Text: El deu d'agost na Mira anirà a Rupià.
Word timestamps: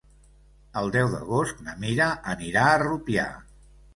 El 0.79 0.87
deu 0.95 1.09
d'agost 1.15 1.61
na 1.67 1.75
Mira 1.83 2.09
anirà 2.35 2.65
a 2.71 2.79
Rupià. 2.85 3.29